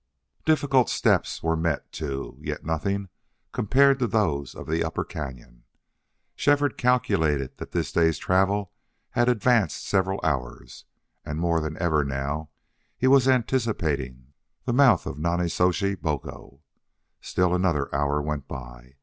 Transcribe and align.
Difficult 0.45 0.89
steps 0.89 1.43
were 1.43 1.55
met, 1.55 1.91
too, 1.91 2.35
yet 2.41 2.65
nothing 2.65 3.09
compared 3.51 3.99
to 3.99 4.07
those 4.07 4.55
of 4.55 4.65
the 4.65 4.83
upper 4.83 5.05
cañon. 5.05 5.61
Shefford 6.35 6.75
calculated 6.75 7.57
that 7.59 7.69
this 7.71 7.91
day's 7.91 8.17
travel 8.17 8.71
had 9.11 9.29
advanced 9.29 9.85
several 9.85 10.19
hours; 10.23 10.85
and 11.23 11.37
more 11.39 11.59
than 11.59 11.77
ever 11.77 12.03
now 12.03 12.49
he 12.97 13.05
was 13.05 13.27
anticipating 13.27 14.33
the 14.65 14.73
mouth 14.73 15.05
of 15.05 15.19
Nonnezoshe 15.19 15.97
Boco. 16.01 16.63
Still 17.21 17.53
another 17.53 17.93
hour 17.93 18.23
went 18.23 18.47
by. 18.47 18.95